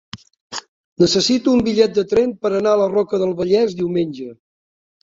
Necessito 1.03 1.53
un 1.57 1.61
bitllet 1.69 1.95
de 1.99 2.07
tren 2.15 2.35
per 2.47 2.53
anar 2.61 2.75
a 2.79 2.81
la 2.83 2.91
Roca 2.97 3.21
del 3.27 3.39
Vallès 3.45 3.79
diumenge. 3.85 4.35